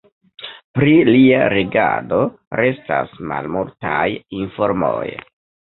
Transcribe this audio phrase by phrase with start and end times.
[0.77, 2.23] Pri lia regado
[2.61, 4.03] restas malmultaj
[4.43, 5.07] informoj.